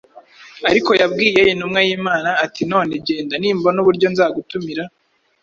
[0.69, 4.83] Ariko yabwiye intumwa y’Imana ati: “None genda; nimbona uburyo, nzagutumira.